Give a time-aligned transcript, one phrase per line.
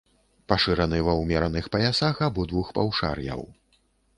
[0.53, 3.41] Пашыраны ва ўмераных паясах абодвух паўшар'яў.